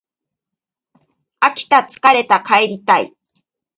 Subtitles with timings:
[1.41, 3.13] 飽きた疲れた帰りたい